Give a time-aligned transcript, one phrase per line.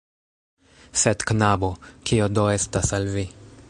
[1.01, 1.71] Sed knabo,
[2.11, 3.33] kio do estas al vi...